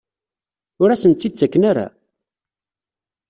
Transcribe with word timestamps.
Ur 0.81 0.89
asen-tt-id-ttaken 0.89 1.63
ara? 1.71 1.87